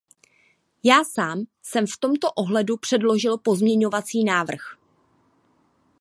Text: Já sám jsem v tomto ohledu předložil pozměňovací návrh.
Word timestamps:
Já 0.83 1.03
sám 1.03 1.43
jsem 1.63 1.87
v 1.87 1.97
tomto 1.99 2.31
ohledu 2.31 2.77
předložil 2.77 3.37
pozměňovací 3.37 4.23
návrh. 4.23 4.61